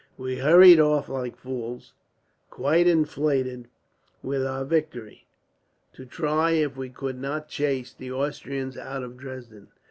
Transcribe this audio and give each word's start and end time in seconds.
"We 0.17 0.37
hurried 0.39 0.79
off 0.79 1.09
like 1.09 1.35
fools, 1.37 1.93
quite 2.49 2.87
inflated 2.87 3.67
with 4.23 4.43
our 4.43 4.65
victory, 4.65 5.27
to 5.93 6.07
try 6.07 6.53
if 6.53 6.75
we 6.75 6.89
could 6.89 7.19
not 7.21 7.47
chase 7.49 7.93
the 7.93 8.11
Austrians 8.11 8.77
out 8.79 9.03
of 9.03 9.15
Dresden. 9.15 9.67